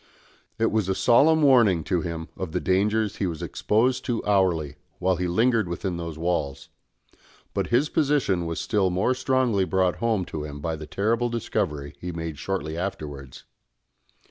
It 0.57 0.71
was 0.71 0.89
a 0.89 0.95
solemn 0.95 1.43
warning 1.43 1.83
to 1.83 2.01
him 2.01 2.29
of 2.35 2.53
the 2.53 2.59
dangers 2.59 3.17
he 3.17 3.27
was 3.27 3.43
exposed 3.43 4.03
to 4.05 4.25
hourly, 4.25 4.77
while 4.97 5.15
he 5.17 5.27
lingered 5.27 5.67
within 5.67 5.97
those 5.97 6.17
walls; 6.17 6.69
but 7.53 7.67
his 7.67 7.87
position 7.87 8.47
was 8.47 8.59
still 8.59 8.89
more 8.89 9.13
strongly 9.13 9.63
brought 9.63 9.97
home 9.97 10.25
to 10.25 10.43
him 10.43 10.59
by 10.59 10.75
the 10.75 10.87
terrible 10.87 11.29
discovery 11.29 11.93
he 11.99 12.11
made 12.11 12.39
shortly 12.39 12.75
afterwards. 12.75 13.43